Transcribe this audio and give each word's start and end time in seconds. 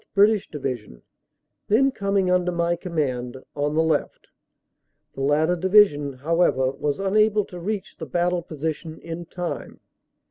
(British) 0.15 0.49
Division, 0.49 1.03
then 1.67 1.91
coming 1.91 2.31
under 2.31 2.51
my 2.51 2.75
command, 2.75 3.37
on 3.55 3.75
the 3.75 3.83
left; 3.83 4.29
the 5.13 5.21
latter 5.21 5.55
Division, 5.55 6.13
however, 6.13 6.71
was 6.71 6.99
unable 6.99 7.45
to 7.45 7.59
reach 7.59 7.97
the 7.97 8.07
battle 8.07 8.41
position 8.41 8.97
in 8.99 9.27
time. 9.27 9.79